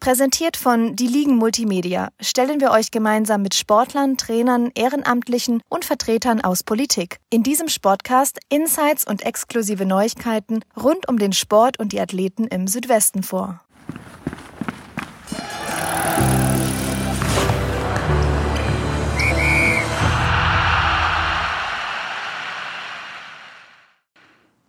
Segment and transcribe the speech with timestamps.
[0.00, 6.40] Präsentiert von Die Ligen Multimedia stellen wir euch gemeinsam mit Sportlern, Trainern, Ehrenamtlichen und Vertretern
[6.40, 12.00] aus Politik in diesem Sportcast Insights und exklusive Neuigkeiten rund um den Sport und die
[12.00, 13.60] Athleten im Südwesten vor.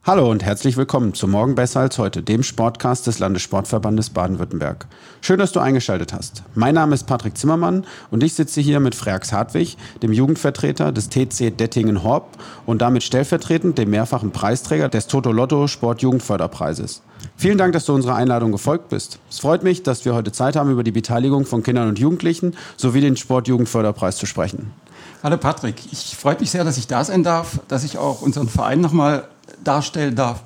[0.04, 4.88] Hallo und herzlich willkommen zu Morgen besser als heute, dem Sportcast des Landessportverbandes Baden-Württemberg.
[5.22, 6.42] Schön, dass du eingeschaltet hast.
[6.56, 11.10] Mein Name ist Patrick Zimmermann und ich sitze hier mit Freax Hartwig, dem Jugendvertreter des
[11.10, 17.04] TC Dettingen-Horb und damit stellvertretend dem mehrfachen Preisträger des Toto Lotto Sport-Jugendförderpreises.
[17.38, 19.20] Vielen Dank, dass du unserer Einladung gefolgt bist.
[19.30, 22.56] Es freut mich, dass wir heute Zeit haben, über die Beteiligung von Kindern und Jugendlichen
[22.76, 24.74] sowie den Sport-Jugendförderpreis zu sprechen.
[25.22, 28.50] Hallo Patrick, ich freue mich sehr, dass ich da sein darf, dass ich auch unseren
[28.50, 29.28] Verein nochmal
[29.64, 30.44] darstellen darf.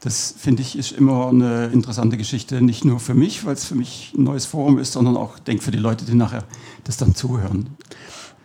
[0.00, 3.74] Das finde ich ist immer eine interessante Geschichte, nicht nur für mich, weil es für
[3.74, 6.44] mich ein neues Forum ist, sondern auch, denke für die Leute, die nachher
[6.84, 7.70] das dann zuhören.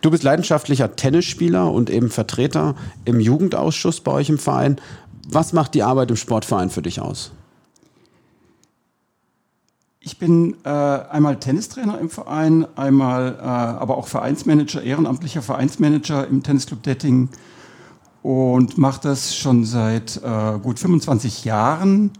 [0.00, 2.74] Du bist leidenschaftlicher Tennisspieler und eben Vertreter
[3.04, 4.80] im Jugendausschuss bei euch im Verein.
[5.28, 7.30] Was macht die Arbeit im Sportverein für dich aus?
[10.00, 16.42] Ich bin äh, einmal Tennistrainer im Verein, einmal äh, aber auch Vereinsmanager, ehrenamtlicher Vereinsmanager im
[16.42, 17.28] Tennisclub Dettingen
[18.22, 22.10] und mache das schon seit äh, gut 25 Jahren.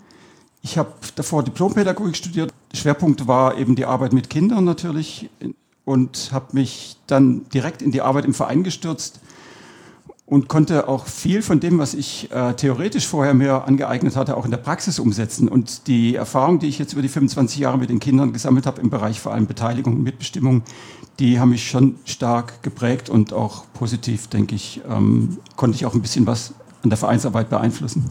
[0.63, 2.53] Ich habe davor Diplompädagogik studiert.
[2.75, 5.29] Schwerpunkt war eben die Arbeit mit Kindern natürlich
[5.85, 9.21] und habe mich dann direkt in die Arbeit im Verein gestürzt
[10.25, 14.45] und konnte auch viel von dem, was ich äh, theoretisch vorher mir angeeignet hatte, auch
[14.45, 15.49] in der Praxis umsetzen.
[15.49, 18.81] Und die Erfahrung, die ich jetzt über die 25 Jahre mit den Kindern gesammelt habe,
[18.81, 20.63] im Bereich vor allem Beteiligung und Mitbestimmung,
[21.19, 25.95] die haben mich schon stark geprägt und auch positiv, denke ich, ähm, konnte ich auch
[25.95, 28.11] ein bisschen was an der Vereinsarbeit beeinflussen.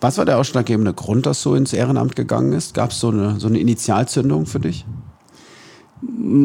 [0.00, 2.72] Was war der ausschlaggebende Grund, dass du ins Ehrenamt gegangen ist?
[2.74, 4.86] Gab es so eine, so eine Initialzündung für dich?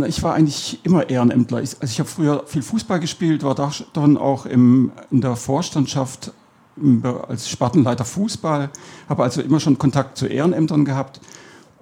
[0.08, 1.60] Ich war eigentlich immer Ehrenämtler.
[1.60, 3.56] Also ich habe früher viel Fußball gespielt, war
[3.94, 6.32] dann auch im, in der Vorstandschaft
[7.28, 8.70] als Spartenleiter Fußball,
[9.08, 11.22] habe also immer schon Kontakt zu Ehrenämtern gehabt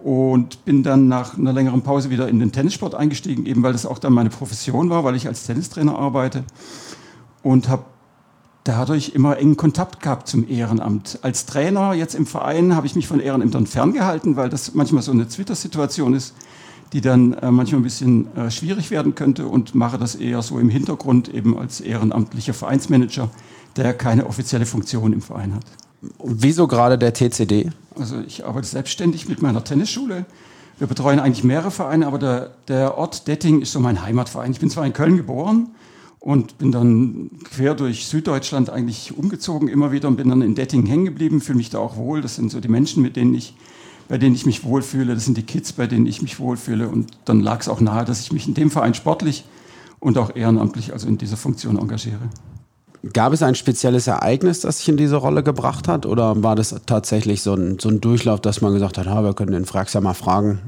[0.03, 3.87] und bin dann nach einer längeren Pause wieder in den Tennissport eingestiegen, eben weil das
[3.87, 6.43] auch dann meine Profession war, weil ich als Tennistrainer arbeite
[7.41, 7.85] und habe
[8.65, 11.19] dadurch immer engen Kontakt gehabt zum Ehrenamt.
[11.21, 15.11] Als Trainer jetzt im Verein habe ich mich von Ehrenämtern ferngehalten, weil das manchmal so
[15.11, 16.35] eine Twitter-Situation ist
[16.93, 20.59] die dann äh, manchmal ein bisschen äh, schwierig werden könnte und mache das eher so
[20.59, 23.29] im Hintergrund eben als ehrenamtlicher Vereinsmanager,
[23.75, 25.65] der keine offizielle Funktion im Verein hat.
[26.23, 27.71] Wieso gerade der TCD?
[27.97, 30.25] Also ich arbeite selbstständig mit meiner Tennisschule.
[30.77, 34.51] Wir betreuen eigentlich mehrere Vereine, aber der, der Ort Detting ist so mein Heimatverein.
[34.51, 35.69] Ich bin zwar in Köln geboren
[36.19, 40.85] und bin dann quer durch Süddeutschland eigentlich umgezogen immer wieder und bin dann in Detting
[40.85, 42.21] hängen geblieben, fühle mich da auch wohl.
[42.21, 43.55] Das sind so die Menschen, mit denen ich
[44.13, 45.15] bei denen ich mich wohlfühle.
[45.15, 46.87] Das sind die Kids, bei denen ich mich wohlfühle.
[46.87, 49.43] Und dann lag es auch nahe, dass ich mich in dem Verein sportlich
[49.99, 52.19] und auch ehrenamtlich, also in dieser Funktion engagiere.
[53.11, 56.05] Gab es ein spezielles Ereignis, das sich in diese Rolle gebracht hat?
[56.05, 59.53] Oder war das tatsächlich so ein, so ein Durchlauf, dass man gesagt hat, wir können
[59.53, 60.59] den Frags ja mal fragen?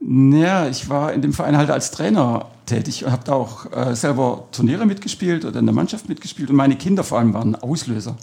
[0.00, 3.94] Naja, ich war in dem Verein halt als Trainer tätig und habe da auch äh,
[3.94, 6.48] selber Turniere mitgespielt oder in der Mannschaft mitgespielt.
[6.48, 8.16] Und meine Kinder vor allem waren Auslöser.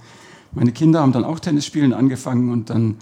[0.54, 2.96] Meine Kinder haben dann auch Tennis spielen angefangen und dann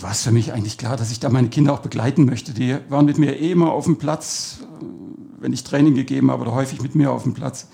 [0.00, 2.52] war es für mich eigentlich klar, dass ich da meine Kinder auch begleiten möchte.
[2.52, 4.84] Die waren mit mir eh immer auf dem Platz, äh,
[5.40, 7.68] wenn ich Training gegeben habe oder häufig mit mir auf dem Platz.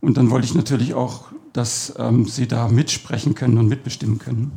[0.00, 4.52] Und dann wollte ich natürlich auch, dass ähm, sie da mitsprechen können und mitbestimmen können.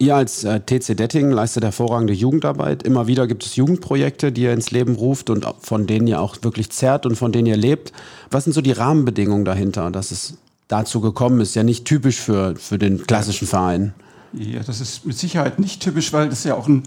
[0.00, 2.84] Ihr als äh, TC Detting leistet hervorragende Jugendarbeit.
[2.84, 6.36] Immer wieder gibt es Jugendprojekte, die ihr ins Leben ruft und von denen ihr auch
[6.42, 7.92] wirklich zerrt und von denen ihr lebt.
[8.30, 10.38] Was sind so die Rahmenbedingungen dahinter, dass es
[10.68, 11.56] dazu gekommen ist?
[11.56, 13.92] Ja nicht typisch für, für den klassischen Verein.
[14.32, 16.82] Ja, das ist mit Sicherheit nicht typisch, weil das ja auch ein,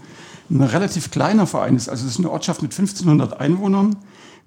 [0.50, 1.88] ein relativ kleiner Verein ist.
[1.88, 3.96] Also es ist eine Ortschaft mit 1500 Einwohnern.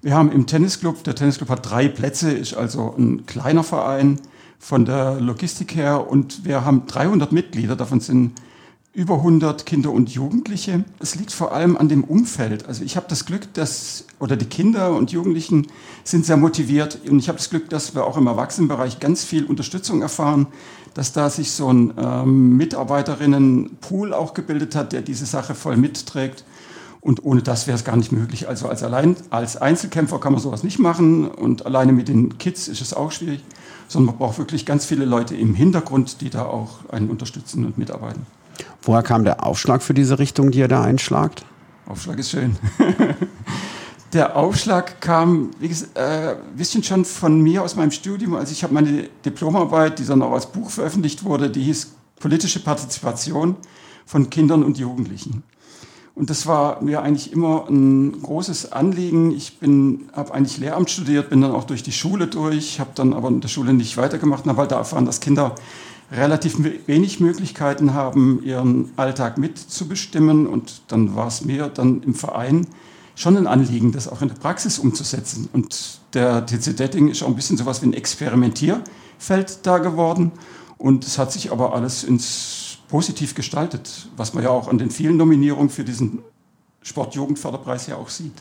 [0.02, 4.20] Wir haben im Tennisclub, der Tennisclub hat drei Plätze, ist also ein kleiner Verein
[4.58, 8.32] von der Logistik her und wir haben 300 Mitglieder, davon sind
[8.96, 10.82] über 100 Kinder und Jugendliche.
[11.00, 12.66] Es liegt vor allem an dem Umfeld.
[12.66, 15.66] Also ich habe das Glück, dass, oder die Kinder und Jugendlichen
[16.02, 19.44] sind sehr motiviert und ich habe das Glück, dass wir auch im Erwachsenenbereich ganz viel
[19.44, 20.46] Unterstützung erfahren,
[20.94, 26.44] dass da sich so ein ähm, Mitarbeiterinnenpool auch gebildet hat, der diese Sache voll mitträgt.
[27.02, 28.48] Und ohne das wäre es gar nicht möglich.
[28.48, 32.66] Also als, allein, als Einzelkämpfer kann man sowas nicht machen und alleine mit den Kids
[32.66, 33.44] ist es auch schwierig,
[33.88, 37.76] sondern man braucht wirklich ganz viele Leute im Hintergrund, die da auch einen unterstützen und
[37.76, 38.24] mitarbeiten.
[38.86, 41.44] Woher kam der Aufschlag für diese Richtung, die ihr da einschlagt?
[41.86, 42.56] Aufschlag ist schön.
[44.12, 48.36] der Aufschlag kam, wie gesagt, äh, ein bisschen schon von mir aus meinem Studium.
[48.36, 52.60] Also ich habe meine Diplomarbeit, die dann auch als Buch veröffentlicht wurde, die hieß Politische
[52.60, 53.56] Partizipation
[54.06, 55.42] von Kindern und Jugendlichen.
[56.14, 59.32] Und das war mir eigentlich immer ein großes Anliegen.
[59.32, 59.58] Ich
[60.14, 63.42] habe eigentlich Lehramt studiert, bin dann auch durch die Schule durch, habe dann aber in
[63.42, 65.56] der Schule nicht weitergemacht halt da erfahren, dass Kinder
[66.10, 70.46] relativ wenig Möglichkeiten haben, ihren Alltag mitzubestimmen.
[70.46, 72.66] Und dann war es mir dann im Verein
[73.14, 75.48] schon ein Anliegen, das auch in der Praxis umzusetzen.
[75.52, 80.32] Und der TC Detting ist auch ein bisschen sowas wie ein Experimentierfeld da geworden.
[80.78, 84.90] Und es hat sich aber alles ins positiv gestaltet, was man ja auch an den
[84.90, 86.20] vielen Nominierungen für diesen
[86.82, 88.34] Sportjugendförderpreis ja auch sieht.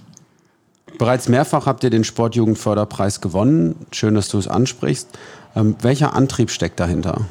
[1.00, 3.76] Bereits mehrfach habt ihr den Sportjugendförderpreis gewonnen.
[3.92, 5.10] Schön, dass du es ansprichst.
[5.56, 7.26] Ähm, welcher Antrieb steckt dahinter?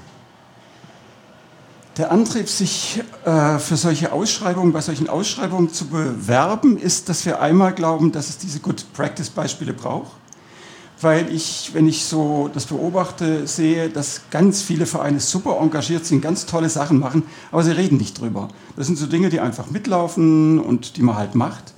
[1.96, 7.40] Der Antrieb, sich äh, für solche Ausschreibungen, bei solchen Ausschreibungen zu bewerben, ist, dass wir
[7.40, 10.10] einmal glauben, dass es diese Good Practice Beispiele braucht
[11.04, 16.22] weil ich, wenn ich so das beobachte, sehe, dass ganz viele Vereine super engagiert sind,
[16.22, 18.48] ganz tolle Sachen machen, aber sie reden nicht drüber.
[18.76, 21.74] Das sind so Dinge, die einfach mitlaufen und die man halt macht.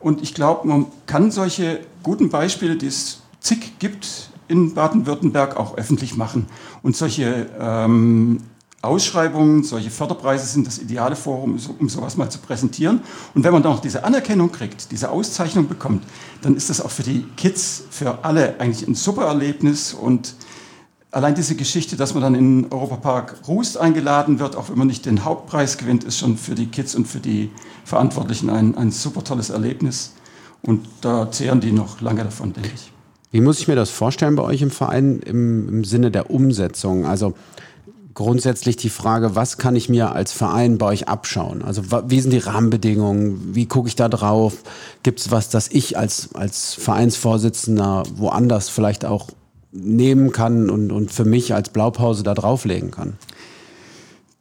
[0.00, 5.76] Und ich glaube, man kann solche guten Beispiele, die es zig gibt in Baden-Württemberg, auch
[5.76, 6.46] öffentlich machen.
[6.82, 8.40] Und solche ähm,
[8.82, 13.00] Ausschreibungen, solche Förderpreise sind das ideale Forum, um sowas mal zu präsentieren.
[13.34, 16.02] Und wenn man dann auch diese Anerkennung kriegt, diese Auszeichnung bekommt,
[16.40, 19.92] dann ist das auch für die Kids, für alle eigentlich ein super Erlebnis.
[19.92, 20.34] Und
[21.10, 25.04] allein diese Geschichte, dass man dann in Europapark Rust eingeladen wird, auch wenn man nicht
[25.04, 27.50] den Hauptpreis gewinnt, ist schon für die Kids und für die
[27.84, 30.14] Verantwortlichen ein, ein super tolles Erlebnis.
[30.62, 32.92] Und da zehren die noch lange davon, denke ich.
[33.30, 37.04] Wie muss ich mir das vorstellen bei euch im Verein im, im Sinne der Umsetzung?
[37.04, 37.34] Also
[38.14, 41.62] grundsätzlich die Frage, was kann ich mir als Verein bei euch abschauen?
[41.62, 43.54] Also wie sind die Rahmenbedingungen?
[43.54, 44.58] Wie gucke ich da drauf?
[45.02, 49.28] Gibt es was, das ich als, als Vereinsvorsitzender woanders vielleicht auch
[49.72, 53.16] nehmen kann und, und für mich als Blaupause da drauflegen kann?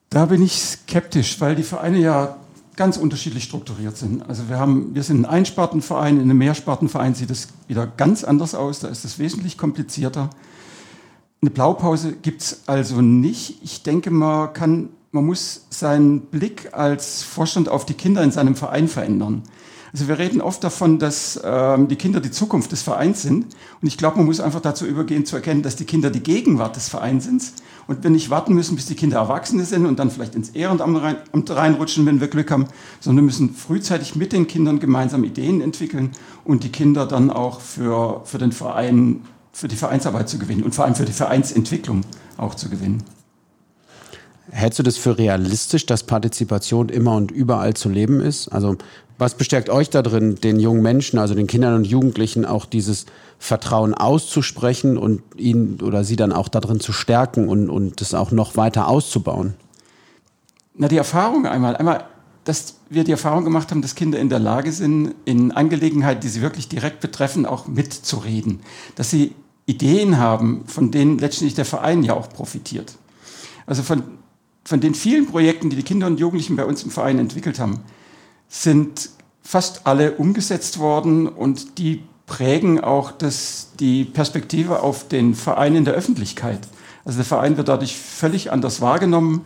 [0.10, 2.38] Da bin ich skeptisch, weil die Vereine ja
[2.75, 4.27] ganz unterschiedlich strukturiert sind.
[4.27, 8.56] Also wir haben, wir sind ein Einspartenverein, in einem Mehrspartenverein sieht es wieder ganz anders
[8.56, 10.30] aus, da ist es wesentlich komplizierter.
[11.42, 13.60] Eine Blaupause gibt es also nicht.
[13.64, 18.56] Ich denke, man, kann, man muss seinen Blick als Vorstand auf die Kinder in seinem
[18.56, 19.44] Verein verändern.
[19.94, 23.46] Also wir reden oft davon, dass ähm, die Kinder die Zukunft des Vereins sind.
[23.82, 26.76] Und ich glaube, man muss einfach dazu übergehen, zu erkennen, dass die Kinder die Gegenwart
[26.76, 27.42] des Vereins sind.
[27.88, 31.02] Und wir nicht warten müssen, bis die Kinder Erwachsene sind und dann vielleicht ins Ehrenamt
[31.02, 32.68] rein, reinrutschen, wenn wir Glück haben,
[33.00, 36.12] sondern wir müssen frühzeitig mit den Kindern gemeinsam Ideen entwickeln
[36.44, 39.22] und die Kinder dann auch für, für den Verein
[39.60, 42.02] für die Vereinsarbeit zu gewinnen und vor allem für die Vereinsentwicklung
[42.38, 43.04] auch zu gewinnen.
[44.52, 48.48] Hältst du das für realistisch, dass Partizipation immer und überall zu leben ist?
[48.48, 48.78] Also
[49.18, 53.06] was bestärkt euch da drin, den jungen Menschen, also den Kindern und Jugendlichen, auch dieses
[53.38, 58.32] Vertrauen auszusprechen und ihn oder sie dann auch darin zu stärken und, und das auch
[58.32, 59.56] noch weiter auszubauen?
[60.74, 61.76] Na, die Erfahrung einmal.
[61.76, 62.06] Einmal
[62.46, 66.30] dass wir die Erfahrung gemacht haben, dass Kinder in der Lage sind, in Angelegenheiten, die
[66.30, 68.62] sie wirklich direkt betreffen, auch mitzureden.
[68.95, 69.36] Dass sie
[69.69, 72.94] Ideen haben, von denen letztendlich der Verein ja auch profitiert.
[73.68, 74.02] Also von,
[74.66, 77.81] von den vielen Projekten, die die Kinder und Jugendlichen bei uns im Verein entwickelt haben,
[78.47, 79.11] sind
[79.44, 85.85] fast alle umgesetzt worden und die prägen auch das, die Perspektive auf den Verein in
[85.85, 86.68] der Öffentlichkeit.
[87.06, 89.42] Also der Verein wird dadurch völlig anders wahrgenommen.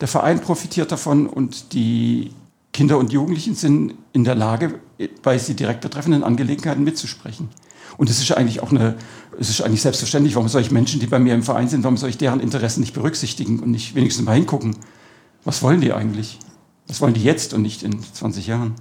[0.00, 2.30] Der Verein profitiert davon und die
[2.72, 4.80] Kinder und Jugendlichen sind in der Lage,
[5.22, 7.48] bei sie direkt betreffenden Angelegenheiten mitzusprechen.
[7.96, 8.96] Und es ist eigentlich auch eine,
[9.38, 11.96] es ist eigentlich selbstverständlich, warum soll ich Menschen, die bei mir im Verein sind, warum
[11.96, 14.76] soll ich deren Interessen nicht berücksichtigen und nicht wenigstens mal hingucken?
[15.44, 16.38] Was wollen die eigentlich?
[16.88, 18.74] Was wollen die jetzt und nicht in 20 Jahren?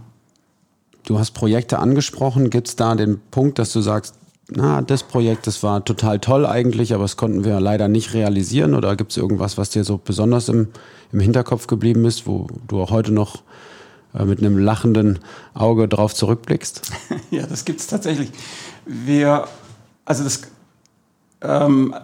[1.05, 2.49] Du hast Projekte angesprochen.
[2.49, 4.15] Gibt es da den Punkt, dass du sagst,
[4.49, 8.73] na, das Projekt, das war total toll eigentlich, aber das konnten wir leider nicht realisieren?
[8.73, 10.69] Oder gibt es irgendwas, was dir so besonders im,
[11.11, 13.43] im Hinterkopf geblieben ist, wo du auch heute noch
[14.13, 15.19] mit einem lachenden
[15.53, 16.91] Auge drauf zurückblickst?
[17.31, 18.31] ja, das gibt es tatsächlich.
[18.85, 19.47] Wir,
[20.05, 20.41] also das
[21.41, 21.95] ähm,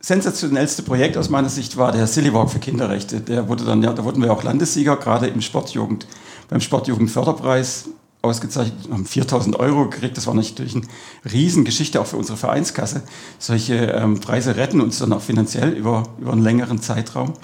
[0.00, 3.20] sensationellste Projekt aus meiner Sicht war der Silly Walk für Kinderrechte.
[3.20, 6.06] Der wurde dann, ja, da wurden wir auch Landessieger, gerade im Sportjugend,
[6.48, 7.88] beim Sportjugendförderpreis
[8.20, 10.16] ausgezeichnet, haben 4000 Euro gekriegt.
[10.16, 10.84] Das war natürlich eine
[11.30, 13.02] Riesengeschichte auch für unsere Vereinskasse.
[13.38, 17.34] Solche ähm, Preise retten uns dann auch finanziell über, über einen längeren Zeitraum.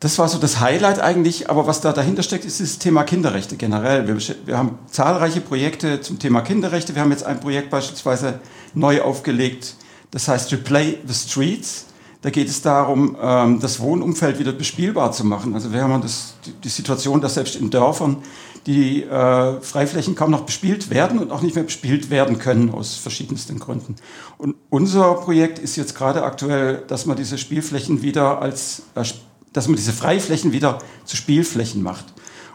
[0.00, 3.56] Das war so das Highlight eigentlich, aber was da dahinter steckt, ist das Thema Kinderrechte
[3.56, 4.06] generell.
[4.06, 6.94] Wir, wir, haben zahlreiche Projekte zum Thema Kinderrechte.
[6.94, 8.38] Wir haben jetzt ein Projekt beispielsweise
[8.74, 9.74] neu aufgelegt,
[10.12, 11.86] das heißt Replay the Streets.
[12.20, 15.54] Da geht es darum, ähm, das Wohnumfeld wieder bespielbar zu machen.
[15.54, 18.18] Also wir haben das, die Situation, dass selbst in Dörfern
[18.66, 22.96] die äh, Freiflächen kaum noch bespielt werden und auch nicht mehr bespielt werden können aus
[22.96, 23.96] verschiedensten Gründen.
[24.36, 29.04] Und unser Projekt ist jetzt gerade aktuell, dass man diese Spielflächen wieder als äh,
[29.52, 32.06] dass man diese Freiflächen wieder zu Spielflächen macht.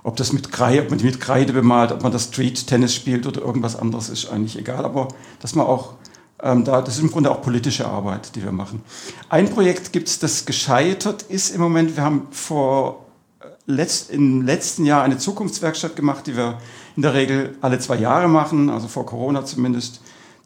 [0.03, 2.93] Ob das mit Kreide, ob man die mit Kreide bemalt, ob man das Street Tennis
[2.93, 4.83] spielt oder irgendwas anderes, ist eigentlich egal.
[4.83, 5.07] Aber
[5.39, 5.95] dass man auch
[6.43, 8.81] ähm, da, das ist im Grunde auch politische Arbeit, die wir machen.
[9.29, 11.95] Ein Projekt gibt es, das gescheitert ist im Moment.
[11.95, 13.05] Wir haben vor
[13.39, 16.57] äh, letzt, im letzten Jahr eine Zukunftswerkstatt gemacht, die wir
[16.97, 20.01] in der Regel alle zwei Jahre machen, also vor Corona zumindest.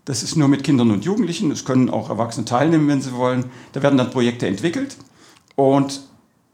[0.05, 1.51] Das ist nur mit Kindern und Jugendlichen.
[1.51, 3.45] Es können auch Erwachsene teilnehmen, wenn sie wollen.
[3.73, 4.95] Da werden dann Projekte entwickelt.
[5.55, 6.06] Und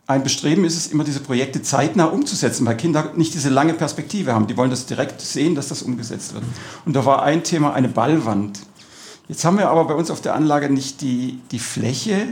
[0.06, 4.34] ein Bestreben ist es immer, diese Projekte zeitnah umzusetzen, weil Kinder nicht diese lange Perspektive
[4.34, 4.48] haben.
[4.48, 6.44] Die wollen das direkt sehen, dass das umgesetzt wird.
[6.86, 8.60] Und da war ein Thema eine Ballwand.
[9.30, 12.28] Jetzt haben wir aber bei uns auf der Anlage nicht die, die Fläche,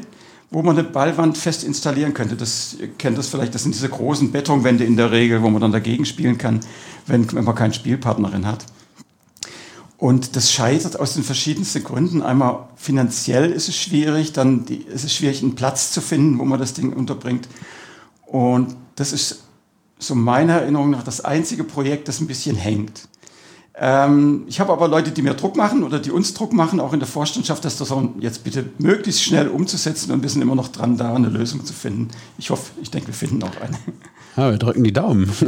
[0.50, 2.36] wo man eine Ballwand fest installieren könnte.
[2.36, 5.62] Das, ihr kennt das vielleicht, das sind diese großen Betonwände in der Regel, wo man
[5.62, 6.60] dann dagegen spielen kann,
[7.08, 8.66] wenn, wenn man keine Spielpartnerin hat.
[10.02, 12.24] Und das scheitert aus den verschiedensten Gründen.
[12.24, 16.44] Einmal finanziell ist es schwierig, dann die, ist es schwierig, einen Platz zu finden, wo
[16.44, 17.48] man das Ding unterbringt.
[18.26, 19.44] Und das ist
[20.00, 23.10] so meiner Erinnerung nach das einzige Projekt, das ein bisschen hängt.
[23.76, 26.94] Ähm, ich habe aber Leute, die mir Druck machen oder die uns Druck machen, auch
[26.94, 27.78] in der Vorstandschaft, das
[28.20, 31.74] jetzt bitte möglichst schnell umzusetzen und wir sind immer noch dran, da eine Lösung zu
[31.74, 32.08] finden.
[32.40, 33.78] Ich hoffe, ich denke, wir finden auch eine.
[34.38, 35.32] Ja, wir drücken die Daumen.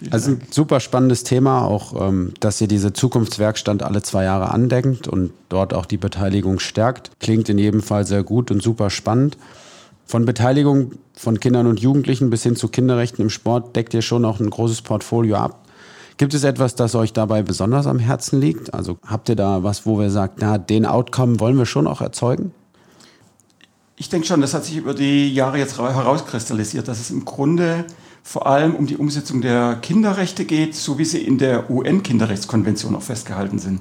[0.10, 5.08] also ein super spannendes Thema, auch ähm, dass ihr diese Zukunftswerkstatt alle zwei Jahre andenkt
[5.08, 7.10] und dort auch die Beteiligung stärkt.
[7.20, 9.36] Klingt in jedem Fall sehr gut und super spannend.
[10.04, 14.24] Von Beteiligung von Kindern und Jugendlichen bis hin zu Kinderrechten im Sport deckt ihr schon
[14.24, 15.62] auch ein großes Portfolio ab.
[16.18, 18.72] Gibt es etwas, das euch dabei besonders am Herzen liegt?
[18.72, 22.00] Also habt ihr da was, wo wir sagt, na, den Outcome wollen wir schon auch
[22.00, 22.52] erzeugen?
[23.98, 27.86] Ich denke schon, das hat sich über die Jahre jetzt herauskristallisiert, dass es im Grunde
[28.22, 33.02] vor allem um die Umsetzung der Kinderrechte geht, so wie sie in der UN-Kinderrechtskonvention auch
[33.02, 33.80] festgehalten sind.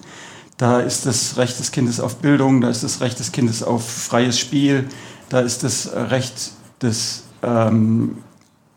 [0.56, 3.86] Da ist das Recht des Kindes auf Bildung, da ist das Recht des Kindes auf
[3.86, 4.88] freies Spiel,
[5.28, 8.20] da ist das Recht des ähm,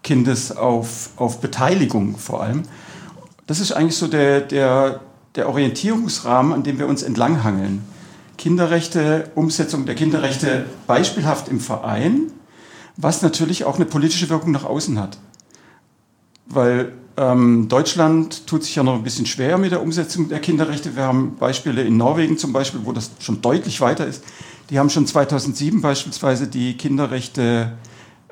[0.02, 2.64] Kindes auf, auf Beteiligung vor allem.
[3.46, 5.00] Das ist eigentlich so der, der,
[5.36, 7.84] der Orientierungsrahmen, an dem wir uns entlanghangeln.
[8.38, 12.32] Kinderrechte, Umsetzung der Kinderrechte beispielhaft im Verein,
[12.96, 15.18] was natürlich auch eine politische Wirkung nach außen hat.
[16.46, 20.94] Weil ähm, Deutschland tut sich ja noch ein bisschen schwer mit der Umsetzung der Kinderrechte.
[20.94, 24.22] Wir haben Beispiele in Norwegen zum Beispiel, wo das schon deutlich weiter ist.
[24.70, 27.72] Die haben schon 2007 beispielsweise die Kinderrechte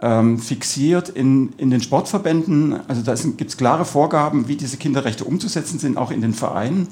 [0.01, 2.81] ähm, fixiert in, in den Sportverbänden.
[2.89, 6.89] Also da gibt es klare Vorgaben, wie diese Kinderrechte umzusetzen sind, auch in den Vereinen.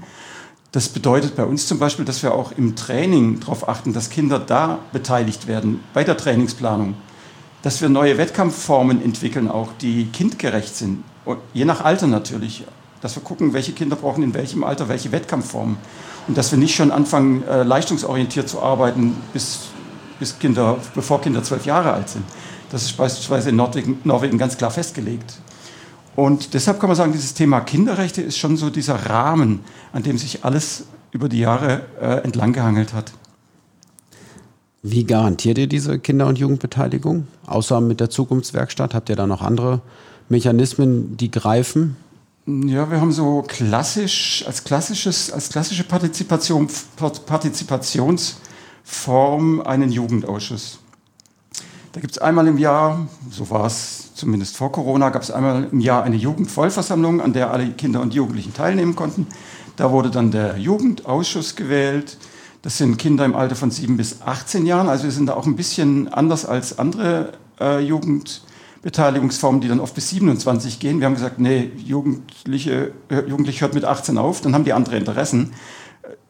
[0.75, 4.41] Das bedeutet bei uns zum Beispiel, dass wir auch im Training darauf achten, dass Kinder
[4.41, 6.95] da beteiligt werden, bei der Trainingsplanung.
[7.63, 11.05] Dass wir neue Wettkampfformen entwickeln, auch die kindgerecht sind.
[11.25, 12.65] Und je nach Alter natürlich.
[13.01, 15.77] Dass wir gucken, welche Kinder brauchen in welchem Alter welche Wettkampfformen.
[16.27, 19.69] Und dass wir nicht schon anfangen, äh, leistungsorientiert zu arbeiten, bis,
[20.19, 22.25] bis Kinder, bevor Kinder zwölf Jahre alt sind.
[22.71, 25.35] Das ist beispielsweise in Norwegen, Norwegen ganz klar festgelegt.
[26.17, 29.61] Und deshalb kann man sagen, dieses Thema Kinderrechte ist schon so dieser Rahmen,
[29.93, 33.13] an dem sich alles über die Jahre äh, entlang gehangelt hat.
[34.83, 37.27] Wie garantiert ihr diese Kinder- und Jugendbeteiligung?
[37.47, 39.81] Außer mit der Zukunftswerkstatt, habt ihr da noch andere
[40.29, 41.97] Mechanismen, die greifen?
[42.47, 46.69] Ja, wir haben so klassisch, als, klassisches, als klassische Partizipation,
[47.25, 50.81] Partizipationsform einen Jugendausschuss.
[51.95, 55.69] Da gibt es einmal im Jahr, so war es zumindest vor Corona, gab es einmal
[55.71, 59.29] im Jahr eine Jugendvollversammlung, an der alle Kinder und Jugendlichen teilnehmen konnten.
[59.77, 62.19] Da wurde dann der Jugendausschuss gewählt.
[62.63, 64.89] Das sind Kinder im Alter von 7 bis 18 Jahren.
[64.89, 69.95] Also wir sind da auch ein bisschen anders als andere äh, Jugendbeteiligungsformen, die dann oft
[69.95, 70.99] bis 27 gehen.
[70.99, 74.97] Wir haben gesagt, nee, Jugendliche, äh, Jugendliche hört mit 18 auf, dann haben die andere
[74.97, 75.53] Interessen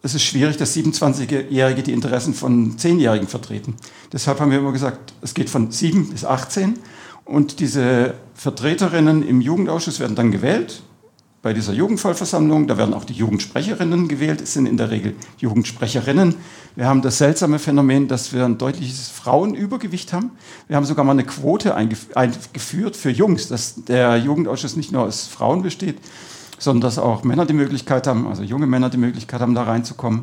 [0.05, 3.75] es ist schwierig, dass 27-Jährige die Interessen von 10-Jährigen vertreten.
[4.13, 6.79] Deshalb haben wir immer gesagt, es geht von 7 bis 18
[7.25, 10.83] und diese Vertreterinnen im Jugendausschuss werden dann gewählt
[11.41, 12.67] bei dieser Jugendvollversammlung.
[12.67, 14.43] Da werden auch die Jugendsprecherinnen gewählt.
[14.43, 16.35] Es sind in der Regel Jugendsprecherinnen.
[16.77, 20.33] Wir haben das seltsame Phänomen, dass wir ein deutliches Frauenübergewicht haben.
[20.69, 25.27] Wir haben sogar mal eine Quote eingeführt für Jungs, dass der Jugendausschuss nicht nur aus
[25.27, 25.97] Frauen besteht,
[26.59, 30.23] sondern dass auch Männer die Möglichkeit haben, also junge Männer die Möglichkeit haben, da reinzukommen.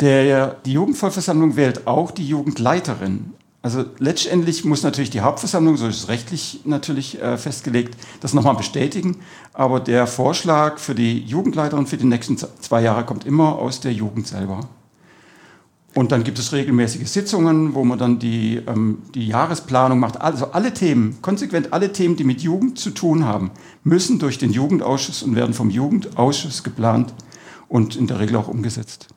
[0.00, 3.32] Der, die Jugendvollversammlung wählt auch die Jugendleiterin.
[3.62, 8.56] Also letztendlich muss natürlich die Hauptversammlung, so ist es rechtlich natürlich äh, festgelegt, das nochmal
[8.56, 9.18] bestätigen.
[9.52, 13.92] Aber der Vorschlag für die Jugendleiterin für die nächsten zwei Jahre kommt immer aus der
[13.92, 14.68] Jugend selber.
[15.94, 20.20] Und dann gibt es regelmäßige Sitzungen, wo man dann die, ähm, die Jahresplanung macht.
[20.20, 23.50] Also alle Themen, konsequent alle Themen, die mit Jugend zu tun haben,
[23.84, 27.12] müssen durch den Jugendausschuss und werden vom Jugendausschuss geplant
[27.68, 29.08] und in der Regel auch umgesetzt.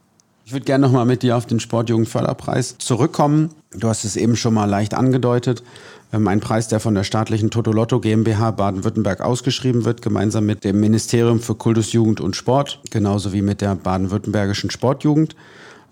[0.43, 3.49] Ich würde gerne nochmal mit dir auf den Sportjugendförderpreis zurückkommen.
[3.71, 5.63] Du hast es eben schon mal leicht angedeutet.
[6.11, 10.79] Ähm, ein Preis, der von der staatlichen Totolotto GmbH Baden-Württemberg ausgeschrieben wird, gemeinsam mit dem
[10.81, 15.35] Ministerium für Kultus, Jugend und Sport, genauso wie mit der baden-württembergischen Sportjugend.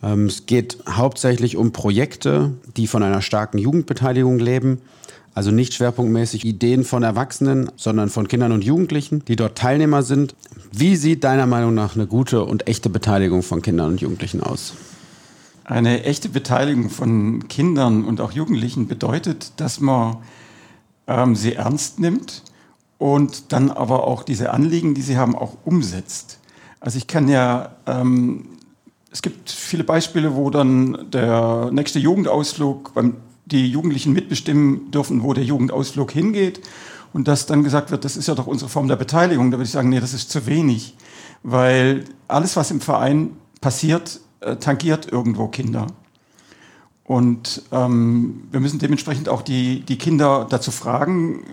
[0.03, 4.81] Ähm, es geht hauptsächlich um Projekte, die von einer starken Jugendbeteiligung leben.
[5.36, 10.36] Also nicht schwerpunktmäßig Ideen von Erwachsenen, sondern von Kindern und Jugendlichen, die dort Teilnehmer sind.
[10.72, 14.74] Wie sieht deiner Meinung nach eine gute und echte Beteiligung von Kindern und Jugendlichen aus?
[15.63, 20.17] Eine echte Beteiligung von Kindern und auch Jugendlichen bedeutet, dass man
[21.07, 22.43] ähm, sie ernst nimmt
[23.00, 26.39] und dann aber auch diese Anliegen, die sie haben, auch umsetzt.
[26.79, 28.45] Also ich kann ja ähm,
[29.13, 35.34] es gibt viele Beispiele, wo dann der nächste Jugendausflug, beim, die Jugendlichen mitbestimmen dürfen, wo
[35.34, 36.62] der Jugendausflug hingeht.
[37.13, 39.51] Und dass dann gesagt wird, das ist ja doch unsere Form der Beteiligung.
[39.51, 40.96] Da würde ich sagen, nee, das ist zu wenig.
[41.43, 45.86] Weil alles, was im Verein passiert, äh, tangiert irgendwo Kinder.
[47.03, 51.43] Und ähm, wir müssen dementsprechend auch die, die Kinder dazu fragen,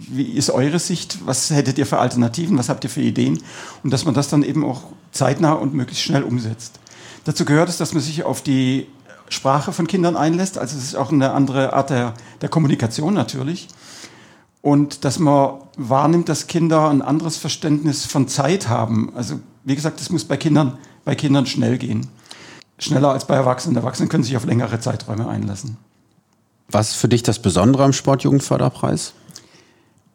[0.00, 3.40] wie ist eure Sicht, was hättet ihr für Alternativen, was habt ihr für Ideen
[3.84, 6.79] und dass man das dann eben auch zeitnah und möglichst schnell umsetzt.
[7.24, 8.86] Dazu gehört es, dass man sich auf die
[9.28, 10.58] Sprache von Kindern einlässt.
[10.58, 13.68] Also es ist auch eine andere Art der, der Kommunikation natürlich.
[14.62, 19.12] Und dass man wahrnimmt, dass Kinder ein anderes Verständnis von Zeit haben.
[19.14, 22.08] Also wie gesagt, das muss bei Kindern, bei Kindern schnell gehen.
[22.78, 23.76] Schneller als bei Erwachsenen.
[23.76, 25.76] Erwachsene können sich auf längere Zeiträume einlassen.
[26.68, 29.12] Was ist für dich das Besondere am Sportjugendförderpreis?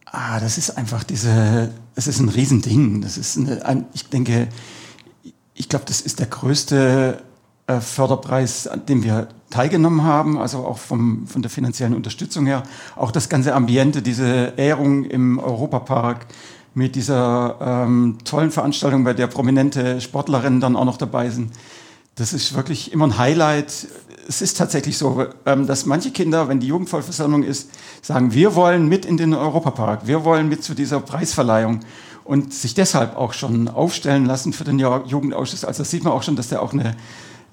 [0.06, 3.02] Ah, das ist einfach diese, es ist ein Riesending.
[3.02, 4.48] Das ist eine, ein, ich denke,
[5.56, 7.22] ich glaube, das ist der größte
[7.66, 12.62] äh, Förderpreis, an dem wir teilgenommen haben, also auch vom, von der finanziellen Unterstützung her.
[12.94, 16.26] Auch das ganze Ambiente, diese Ehrung im Europapark
[16.74, 21.52] mit dieser ähm, tollen Veranstaltung, bei der prominente Sportlerinnen dann auch noch dabei sind.
[22.16, 23.88] Das ist wirklich immer ein Highlight.
[24.28, 27.70] Es ist tatsächlich so, ähm, dass manche Kinder, wenn die Jugendvollversammlung ist,
[28.02, 31.80] sagen, wir wollen mit in den Europapark, wir wollen mit zu dieser Preisverleihung
[32.26, 35.64] und sich deshalb auch schon aufstellen lassen für den Jugendausschuss.
[35.64, 36.96] Also das sieht man auch schon, dass der auch eine,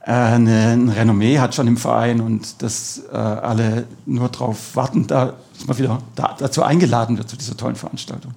[0.06, 5.08] äh, eine, ein Renommee hat schon im Verein und dass äh, alle nur darauf warten,
[5.08, 8.34] da, dass man wieder da, dazu eingeladen wird zu dieser tollen Veranstaltung.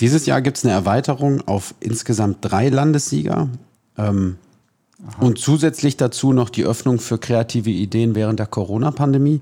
[0.00, 3.48] Dieses Jahr gibt es eine Erweiterung auf insgesamt drei Landessieger.
[3.96, 4.36] Ähm,
[5.18, 9.40] und zusätzlich dazu noch die Öffnung für kreative Ideen während der Corona-Pandemie.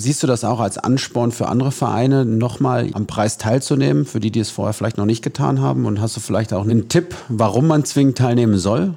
[0.00, 4.30] Siehst du das auch als Ansporn für andere Vereine, nochmal am Preis teilzunehmen, für die,
[4.30, 5.86] die es vorher vielleicht noch nicht getan haben?
[5.86, 8.94] Und hast du vielleicht auch einen Tipp, warum man zwingend teilnehmen soll?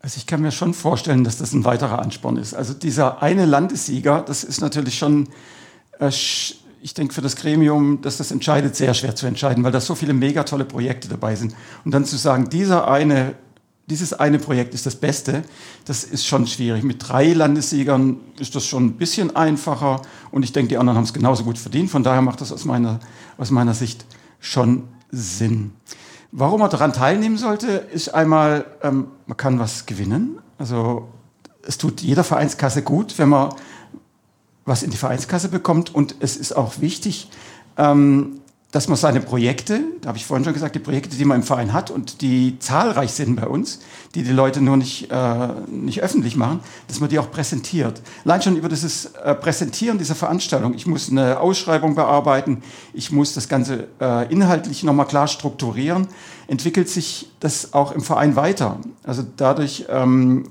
[0.00, 2.52] Also ich kann mir schon vorstellen, dass das ein weiterer Ansporn ist.
[2.52, 5.28] Also dieser eine Landessieger, das ist natürlich schon,
[5.98, 9.80] äh, ich denke für das Gremium, dass das entscheidet, sehr schwer zu entscheiden, weil da
[9.80, 11.54] so viele mega tolle Projekte dabei sind.
[11.86, 13.32] Und dann zu sagen, dieser eine
[13.86, 15.42] dieses eine Projekt ist das Beste.
[15.84, 16.84] Das ist schon schwierig.
[16.84, 21.04] Mit drei Landessiegern ist das schon ein bisschen einfacher und ich denke, die anderen haben
[21.04, 21.90] es genauso gut verdient.
[21.90, 23.00] Von daher macht das aus meiner,
[23.38, 24.06] aus meiner Sicht
[24.40, 25.72] schon Sinn.
[26.30, 30.38] Warum man daran teilnehmen sollte, ist einmal, ähm, man kann was gewinnen.
[30.58, 31.08] Also
[31.66, 33.54] es tut jeder Vereinskasse gut, wenn man
[34.64, 37.28] was in die Vereinskasse bekommt und es ist auch wichtig,
[37.76, 38.40] ähm,
[38.72, 41.42] dass man seine Projekte, da habe ich vorhin schon gesagt, die Projekte, die man im
[41.42, 43.80] Verein hat und die zahlreich sind bei uns,
[44.14, 48.00] die die Leute nur nicht, äh, nicht öffentlich machen, dass man die auch präsentiert.
[48.24, 50.72] Allein schon über dieses äh, Präsentieren dieser Veranstaltung.
[50.72, 52.62] Ich muss eine Ausschreibung bearbeiten,
[52.94, 56.08] ich muss das Ganze äh, inhaltlich nochmal klar strukturieren,
[56.46, 58.80] entwickelt sich das auch im Verein weiter.
[59.04, 60.48] Also dadurch, ähm,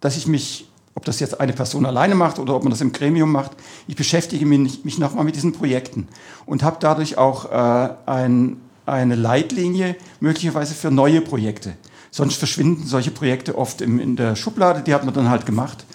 [0.00, 0.69] dass ich mich
[1.00, 3.52] ob das jetzt eine Person alleine macht oder ob man das im Gremium macht.
[3.88, 6.08] Ich beschäftige mich, mich nochmal mit diesen Projekten
[6.44, 11.72] und habe dadurch auch äh, ein, eine Leitlinie möglicherweise für neue Projekte.
[12.10, 15.86] Sonst verschwinden solche Projekte oft im, in der Schublade, die hat man dann halt gemacht.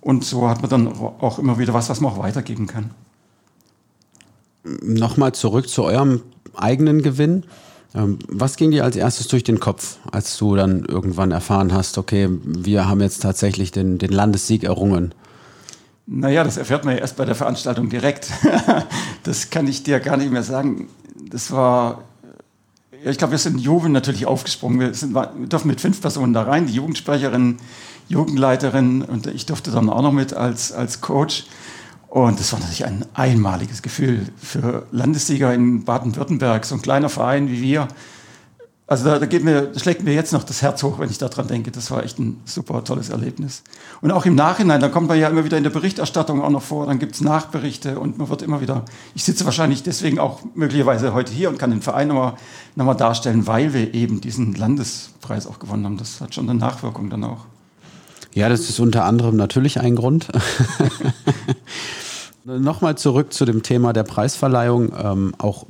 [0.00, 2.92] Und so hat man dann auch immer wieder was, was man auch weitergeben kann.
[4.62, 6.22] Nochmal zurück zu eurem
[6.54, 7.46] eigenen Gewinn.
[7.94, 11.98] Ähm, was ging dir als erstes durch den Kopf, als du dann irgendwann erfahren hast,
[11.98, 15.14] okay, wir haben jetzt tatsächlich den, den Landessieg errungen?
[16.06, 18.28] Naja, das erfährt man ja erst bei der Veranstaltung direkt.
[19.22, 20.88] das kann ich dir gar nicht mehr sagen.
[21.30, 22.02] Das war,
[23.04, 24.80] ich glaube, wir sind Juven natürlich aufgesprungen.
[24.80, 27.58] Wir, sind, wir durften mit fünf Personen da rein, die Jugendsprecherin,
[28.08, 31.44] Jugendleiterin und ich durfte dann auch noch mit als, als Coach.
[32.12, 37.48] Und das war natürlich ein einmaliges Gefühl für Landessieger in Baden-Württemberg, so ein kleiner Verein
[37.48, 37.88] wie wir.
[38.86, 41.48] Also da, da geht mir, schlägt mir jetzt noch das Herz hoch, wenn ich daran
[41.48, 41.70] denke.
[41.70, 43.62] Das war echt ein super tolles Erlebnis.
[44.02, 46.60] Und auch im Nachhinein, da kommt man ja immer wieder in der Berichterstattung auch noch
[46.60, 50.40] vor, dann gibt es Nachberichte und man wird immer wieder, ich sitze wahrscheinlich deswegen auch
[50.54, 52.34] möglicherweise heute hier und kann den Verein nochmal
[52.76, 55.96] noch mal darstellen, weil wir eben diesen Landespreis auch gewonnen haben.
[55.96, 57.46] Das hat schon eine Nachwirkung dann auch.
[58.34, 60.28] Ja, das ist unter anderem natürlich ein Grund.
[62.44, 64.92] Nochmal zurück zu dem Thema der Preisverleihung.
[64.98, 65.66] Ähm, auch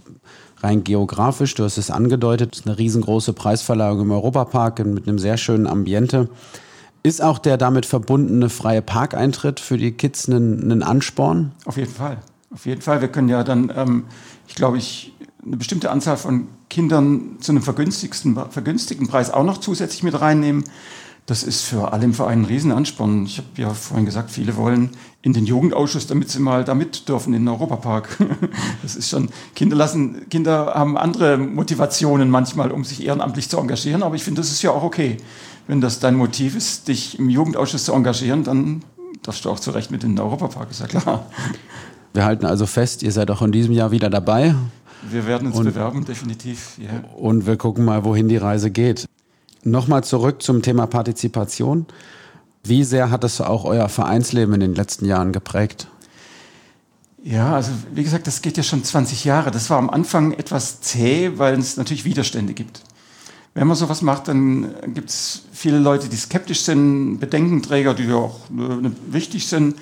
[0.62, 5.37] rein geografisch, du hast es angedeutet, ist eine riesengroße Preisverleihung im Europapark mit einem sehr
[5.37, 6.29] schönen Ambiente.
[7.03, 11.51] Ist auch der damit verbundene freie Parkeintritt für die Kids ein, Ansporn?
[11.64, 12.18] Auf jeden Fall.
[12.55, 13.01] Auf jeden Fall.
[13.01, 14.05] Wir können ja dann, ähm,
[14.46, 15.12] ich glaube, ich
[15.44, 20.64] eine bestimmte Anzahl von Kindern zu einem vergünstigten Preis auch noch zusätzlich mit reinnehmen.
[21.33, 23.25] Das ist für alle im Verein ein Riesenansporn.
[23.25, 24.90] Ich habe ja vorhin gesagt, viele wollen
[25.23, 28.18] in den Jugendausschuss, damit sie mal da mit dürfen in den Europapark.
[28.83, 34.03] Das ist schon, Kinder lassen, Kinder haben andere Motivationen manchmal, um sich ehrenamtlich zu engagieren,
[34.03, 35.16] aber ich finde, das ist ja auch okay.
[35.66, 38.83] Wenn das dein Motiv ist, dich im Jugendausschuss zu engagieren, dann
[39.23, 41.25] darfst du auch zurecht mit in den Europapark, ist ja klar.
[42.12, 44.55] Wir halten also fest, ihr seid auch in diesem Jahr wieder dabei.
[45.11, 46.79] Wir werden uns und, bewerben, definitiv.
[46.79, 47.05] Yeah.
[47.16, 49.07] Und wir gucken mal, wohin die Reise geht.
[49.64, 51.87] Nochmal zurück zum Thema Partizipation.
[52.64, 55.88] Wie sehr hat das auch euer Vereinsleben in den letzten Jahren geprägt?
[57.22, 59.53] Ja, also wie gesagt, das geht ja schon 20 Jahre.
[59.53, 62.83] Das war am Anfang etwas zäh, weil es natürlich Widerstände gibt.
[63.55, 68.16] Wenn man sowas macht, dann gibt es viele Leute, die skeptisch sind, Bedenkenträger, die ja
[68.16, 69.77] auch äh, wichtig sind.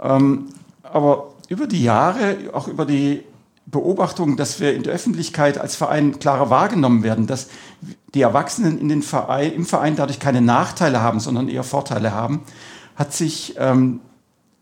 [0.00, 0.46] Ähm,
[0.82, 3.22] aber über die Jahre, auch über die
[3.66, 7.48] Beobachtung, dass wir in der Öffentlichkeit als Verein klarer wahrgenommen werden, dass
[8.14, 12.42] die Erwachsenen in den Verein, im Verein dadurch keine Nachteile haben, sondern eher Vorteile haben,
[12.96, 14.00] hat sich ähm,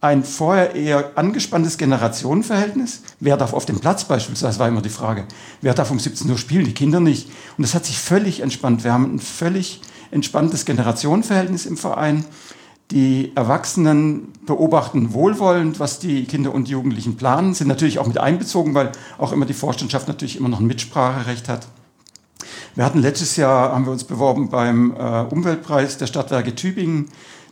[0.01, 3.03] ein vorher eher angespanntes Generationenverhältnis.
[3.21, 5.27] Wer darf auf dem Platz beispielsweise, war immer die Frage.
[5.61, 6.65] Wer darf um 17 Uhr spielen?
[6.65, 7.29] Die Kinder nicht.
[7.57, 8.85] Und das hat sich völlig entspannt.
[8.85, 12.25] Wir haben ein völlig entspanntes Generationenverhältnis im Verein.
[12.90, 18.74] Die Erwachsenen beobachten wohlwollend, was die Kinder und Jugendlichen planen, sind natürlich auch mit einbezogen,
[18.74, 21.68] weil auch immer die Vorstandschaft natürlich immer noch ein Mitspracherecht hat.
[22.74, 27.09] Wir hatten letztes Jahr, haben wir uns beworben beim äh, Umweltpreis der Stadtwerke Tübingen.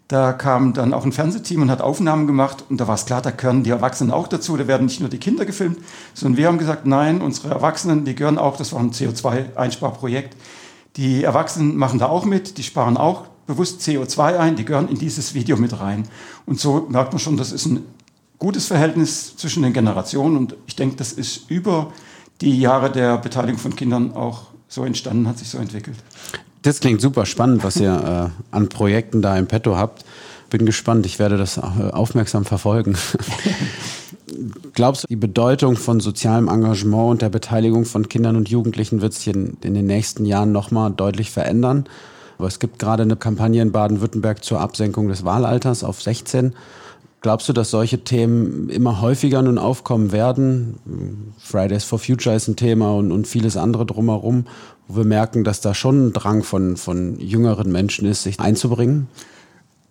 [0.09, 3.23] Da kam dann auch ein Fernsehteam und hat Aufnahmen gemacht und da war es klar,
[3.23, 4.57] da gehören die Erwachsenen auch dazu.
[4.57, 5.79] Da werden nicht nur die Kinder gefilmt,
[6.15, 10.35] sondern wir haben gesagt, nein, unsere Erwachsenen, die gehören auch, das war ein CO2-Einsparprojekt.
[10.97, 14.99] Die Erwachsenen machen da auch mit, die sparen auch bewusst CO2 ein, die gehören in
[14.99, 16.05] dieses Video mit rein.
[16.47, 17.81] Und so merkt man schon, das ist ein
[18.39, 21.93] gutes Verhältnis zwischen den Generationen und ich denke, das ist über
[22.41, 25.97] die Jahre der Beteiligung von Kindern auch so entstanden, hat sich so entwickelt.
[26.63, 30.05] Das klingt super spannend, was ihr äh, an Projekten da im Petto habt.
[30.51, 32.97] Bin gespannt, ich werde das äh, aufmerksam verfolgen.
[34.75, 39.15] Glaubst du, die Bedeutung von sozialem Engagement und der Beteiligung von Kindern und Jugendlichen wird
[39.15, 41.89] sich in, in den nächsten Jahren nochmal deutlich verändern?
[42.47, 46.55] Es gibt gerade eine Kampagne in Baden-Württemberg zur Absenkung des Wahlalters auf 16.
[47.21, 51.33] Glaubst du, dass solche Themen immer häufiger nun aufkommen werden?
[51.39, 54.47] Fridays for Future ist ein Thema und, und vieles andere drumherum,
[54.87, 59.09] wo wir merken, dass da schon ein Drang von, von jüngeren Menschen ist, sich einzubringen?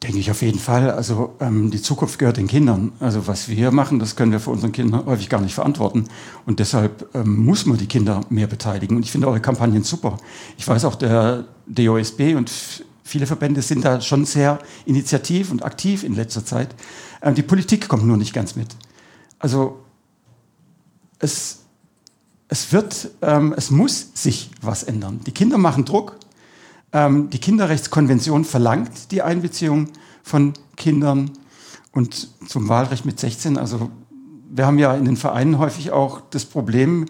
[0.04, 0.92] Denke ich auf jeden Fall.
[0.92, 2.94] Also ähm, die Zukunft gehört den Kindern.
[3.00, 6.06] Also was wir hier machen, das können wir für unseren Kindern häufig gar nicht verantworten.
[6.46, 8.96] Und deshalb ähm, muss man die Kinder mehr beteiligen.
[8.96, 10.18] Und ich finde eure Kampagnen super.
[10.58, 12.52] Ich weiß auch, der DOSB und
[13.04, 16.76] viele Verbände sind da schon sehr initiativ und aktiv in letzter Zeit.
[17.22, 18.76] Ähm, die Politik kommt nur nicht ganz mit.
[19.40, 19.80] Also
[21.20, 21.60] es,
[22.48, 25.22] es wird, ähm, es muss sich was ändern.
[25.26, 26.18] Die Kinder machen Druck
[26.94, 29.90] ähm, die Kinderrechtskonvention verlangt die Einbeziehung
[30.24, 31.32] von Kindern
[31.92, 33.58] und zum Wahlrecht mit 16.
[33.58, 33.92] Also
[34.50, 37.06] wir haben ja in den Vereinen häufig auch das Problem,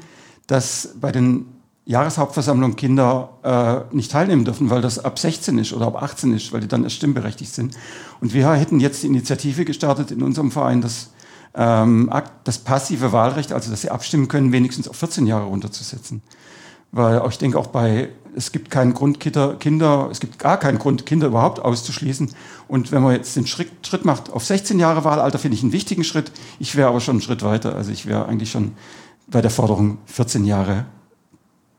[0.47, 1.45] dass bei den
[1.87, 6.51] Jahreshauptversammlungen Kinder äh, nicht teilnehmen dürfen, weil das ab 16 ist oder ab 18 ist,
[6.51, 7.75] weil die dann erst stimmberechtigt sind.
[8.19, 11.11] Und wir hätten jetzt die Initiative gestartet in unserem Verein, das,
[11.55, 12.11] ähm,
[12.43, 16.21] das passive Wahlrecht, also dass sie abstimmen können, wenigstens auf 14 Jahre runterzusetzen.
[16.91, 21.07] Weil ich denke auch bei es gibt keinen Grund, Kinder, es gibt gar keinen Grund,
[21.07, 22.29] Kinder überhaupt auszuschließen.
[22.67, 25.71] Und wenn man jetzt den Schritt, Schritt macht auf 16 Jahre Wahlalter, finde ich einen
[25.71, 26.31] wichtigen Schritt.
[26.59, 27.75] Ich wäre aber schon einen Schritt weiter.
[27.75, 28.73] Also ich wäre eigentlich schon
[29.25, 30.85] bei der Forderung 14 Jahre.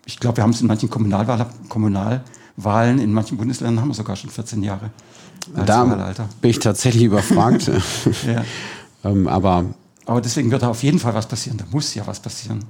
[0.08, 4.16] Ich glaube, wir haben es in manchen Kommunalwahl, Kommunalwahlen, in manchen Bundesländern haben wir sogar
[4.16, 4.90] schon 14 Jahre.
[5.54, 6.30] Da Wahlalter.
[6.40, 7.70] bin ich tatsächlich überfragt.
[8.26, 8.42] ja.
[9.04, 9.66] ähm, aber,
[10.06, 11.58] aber deswegen wird da auf jeden Fall was passieren.
[11.58, 12.64] Da muss ja was passieren.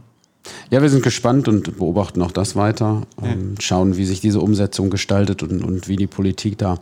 [0.70, 3.02] Ja, wir sind gespannt und beobachten auch das weiter.
[3.22, 3.28] Ja.
[3.60, 6.78] Schauen, wie sich diese Umsetzung gestaltet und, und wie die Politik da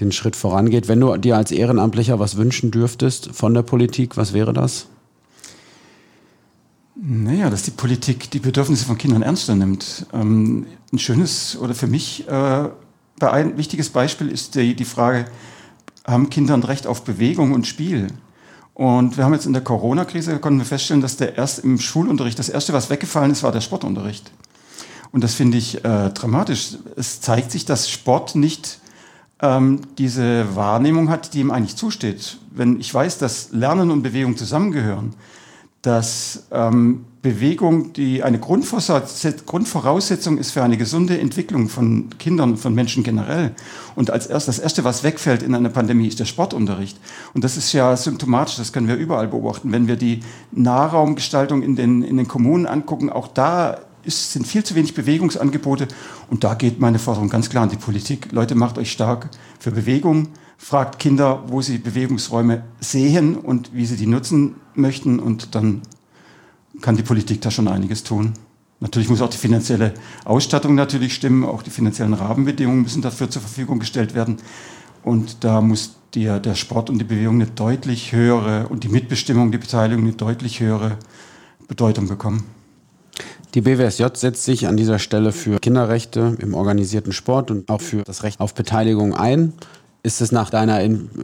[0.00, 0.88] den Schritt vorangeht.
[0.88, 4.88] Wenn du dir als Ehrenamtlicher was wünschen dürftest von der Politik, was wäre das?
[6.98, 10.06] Naja, dass die Politik die Bedürfnisse von Kindern ernster nimmt.
[10.14, 12.68] Ähm, ein schönes oder für mich äh,
[13.20, 15.26] ein wichtiges Beispiel ist die, die Frage,
[16.06, 18.08] haben Kinder ein Recht auf Bewegung und Spiel?
[18.72, 22.38] Und wir haben jetzt in der Corona-Krise, konnten wir feststellen, dass der erst im Schulunterricht,
[22.38, 24.30] das erste, was weggefallen ist, war der Sportunterricht.
[25.12, 26.76] Und das finde ich äh, dramatisch.
[26.96, 28.80] Es zeigt sich, dass Sport nicht
[29.40, 32.38] ähm, diese Wahrnehmung hat, die ihm eigentlich zusteht.
[32.50, 35.14] Wenn ich weiß, dass Lernen und Bewegung zusammengehören,
[35.86, 43.04] dass ähm, Bewegung die eine Grundvoraussetzung ist für eine gesunde Entwicklung von Kindern von Menschen
[43.04, 43.54] generell.
[43.94, 46.98] Und als erst, das Erste, was wegfällt in einer Pandemie, ist der Sportunterricht.
[47.34, 49.70] Und das ist ja symptomatisch, das können wir überall beobachten.
[49.70, 54.64] Wenn wir die Nahraumgestaltung in den, in den Kommunen angucken, auch da ist, sind viel
[54.64, 55.86] zu wenig Bewegungsangebote.
[56.28, 58.32] Und da geht meine Forderung ganz klar an die Politik.
[58.32, 60.30] Leute, macht euch stark für Bewegung.
[60.58, 65.18] Fragt Kinder, wo sie Bewegungsräume sehen und wie sie die nutzen möchten.
[65.18, 65.82] Und dann
[66.80, 68.32] kann die Politik da schon einiges tun.
[68.80, 71.44] Natürlich muss auch die finanzielle Ausstattung natürlich stimmen.
[71.44, 74.38] Auch die finanziellen Rahmenbedingungen müssen dafür zur Verfügung gestellt werden.
[75.02, 79.52] Und da muss die, der Sport und die Bewegung eine deutlich höhere und die Mitbestimmung,
[79.52, 80.98] die Beteiligung eine deutlich höhere
[81.68, 82.44] Bedeutung bekommen.
[83.54, 88.02] Die BWSJ setzt sich an dieser Stelle für Kinderrechte im organisierten Sport und auch für
[88.02, 89.54] das Recht auf Beteiligung ein.
[90.06, 90.78] Ist es nach deiner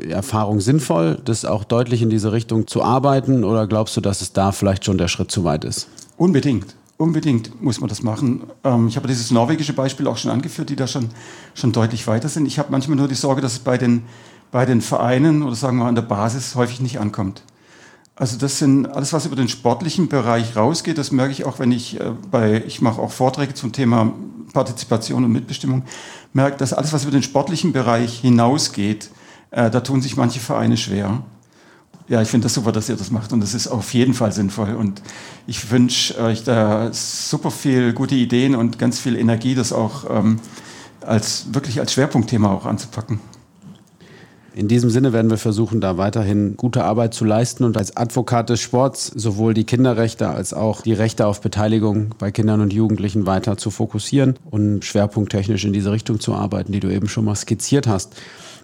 [0.09, 4.33] Erfahrung sinnvoll, das auch deutlich in diese Richtung zu arbeiten oder glaubst du, dass es
[4.33, 5.87] da vielleicht schon der Schritt zu weit ist?
[6.16, 6.75] Unbedingt.
[6.97, 8.42] Unbedingt muss man das machen.
[8.64, 11.11] Ähm, ich habe dieses norwegische Beispiel auch schon angeführt, die da schon,
[11.55, 12.47] schon deutlich weiter sind.
[12.47, 14.03] Ich habe manchmal nur die Sorge, dass es bei den,
[14.51, 17.45] bei den Vereinen oder sagen wir an der Basis häufig nicht ankommt.
[18.22, 21.72] Also das sind alles, was über den sportlichen Bereich rausgeht, das merke ich auch, wenn
[21.72, 24.12] ich äh, bei, ich mache auch Vorträge zum Thema
[24.52, 25.82] Partizipation und Mitbestimmung,
[26.32, 29.11] merke, dass alles, was über den sportlichen Bereich hinausgeht,
[29.50, 31.24] äh, da tun sich manche Vereine schwer.
[32.06, 34.30] Ja, ich finde das super, dass ihr das macht und das ist auf jeden Fall
[34.30, 34.76] sinnvoll.
[34.76, 35.02] Und
[35.48, 40.38] ich wünsche euch da super viel gute Ideen und ganz viel Energie, das auch ähm,
[41.00, 43.18] als wirklich als Schwerpunktthema auch anzupacken.
[44.55, 48.51] In diesem Sinne werden wir versuchen, da weiterhin gute Arbeit zu leisten und als Advokat
[48.51, 53.25] des Sports sowohl die Kinderrechte als auch die Rechte auf Beteiligung bei Kindern und Jugendlichen
[53.25, 57.35] weiter zu fokussieren und schwerpunkttechnisch in diese Richtung zu arbeiten, die du eben schon mal
[57.35, 58.15] skizziert hast.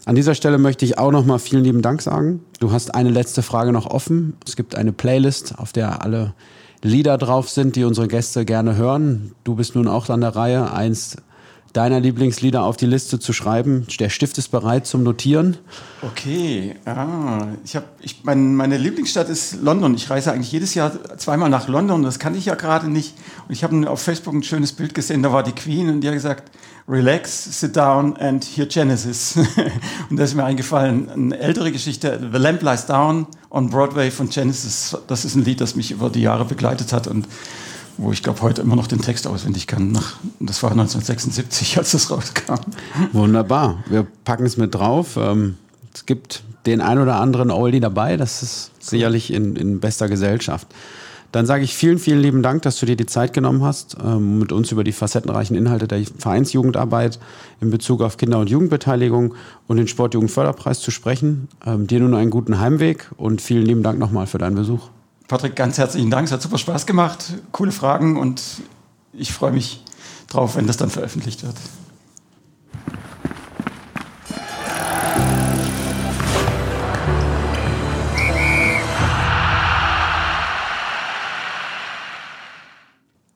[0.04, 2.40] An dieser Stelle möchte ich auch noch mal vielen lieben Dank sagen.
[2.60, 4.36] Du hast eine letzte Frage noch offen.
[4.46, 6.34] Es gibt eine Playlist, auf der alle
[6.82, 9.32] Lieder drauf sind, die unsere Gäste gerne hören.
[9.42, 11.16] Du bist nun auch an der Reihe, eins
[11.72, 13.86] deiner Lieblingslieder auf die Liste zu schreiben.
[14.00, 15.58] Der Stift ist bereit zum Notieren.
[16.02, 19.94] Okay, ah, ich hab, ich, mein, meine Lieblingsstadt ist London.
[19.94, 22.02] Ich reise eigentlich jedes Jahr zweimal nach London.
[22.02, 23.14] Das kann ich ja gerade nicht.
[23.46, 25.22] Und ich habe auf Facebook ein schönes Bild gesehen.
[25.22, 26.50] Da war die Queen und die hat gesagt,
[26.88, 29.36] relax, sit down and hear Genesis.
[30.10, 34.30] und da ist mir eingefallen, eine ältere Geschichte, The Lamp Lies Down on Broadway von
[34.30, 34.96] Genesis.
[35.06, 37.26] Das ist ein Lied, das mich über die Jahre begleitet hat und
[37.98, 39.92] wo ich glaube heute immer noch den Text auswendig kann.
[39.92, 42.54] Nach, das war 1976, als das rauskam.
[43.12, 43.84] Wunderbar.
[43.88, 45.16] Wir packen es mit drauf.
[45.16, 45.56] Ähm,
[45.92, 48.16] es gibt den ein oder anderen Oldie dabei.
[48.16, 50.68] Das ist sicherlich in, in bester Gesellschaft.
[51.32, 54.38] Dann sage ich vielen, vielen lieben Dank, dass du dir die Zeit genommen hast, ähm,
[54.38, 57.18] mit uns über die facettenreichen Inhalte der Vereinsjugendarbeit
[57.60, 59.34] in Bezug auf Kinder- und Jugendbeteiligung
[59.66, 61.48] und den Sportjugendförderpreis zu sprechen.
[61.66, 64.88] Ähm, dir nun einen guten Heimweg und vielen lieben Dank nochmal für deinen Besuch.
[65.28, 66.26] Patrick, ganz herzlichen Dank.
[66.26, 67.34] Es hat super Spaß gemacht.
[67.52, 68.42] Coole Fragen und
[69.12, 69.84] ich freue mich
[70.26, 71.54] drauf, wenn das dann veröffentlicht wird.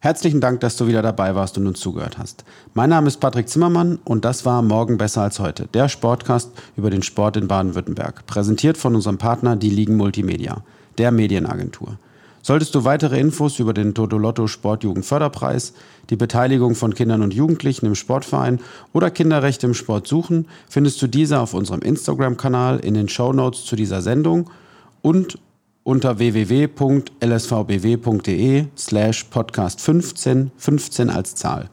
[0.01, 2.45] Herzlichen Dank, dass du wieder dabei warst und uns zugehört hast.
[2.73, 6.89] Mein Name ist Patrick Zimmermann und das war Morgen besser als heute, der Sportcast über
[6.89, 10.65] den Sport in Baden-Württemberg, präsentiert von unserem Partner Die Ligen Multimedia
[10.99, 11.99] der Medienagentur.
[12.45, 15.75] Solltest du weitere Infos über den Totolotto Sportjugendförderpreis,
[16.11, 18.59] die Beteiligung von Kindern und Jugendlichen im Sportverein
[18.93, 23.65] oder Kinderrechte im Sport suchen, findest du diese auf unserem Instagram-Kanal in den Show Notes
[23.65, 24.51] zu dieser Sendung
[25.03, 25.39] und
[25.85, 27.05] unter www.lsvbw.de
[28.77, 31.71] slash podcast 15, 15 als Zahl.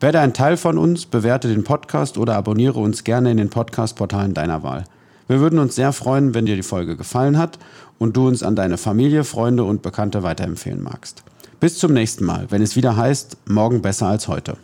[0.00, 4.34] Werde ein Teil von uns, bewerte den Podcast oder abonniere uns gerne in den Podcast-Portalen
[4.34, 4.84] deiner Wahl.
[5.26, 7.58] Wir würden uns sehr freuen, wenn dir die Folge gefallen hat
[7.98, 11.22] und du uns an deine Familie, Freunde und Bekannte weiterempfehlen magst.
[11.60, 14.56] Bis zum nächsten Mal, wenn es wieder heißt, morgen besser als heute.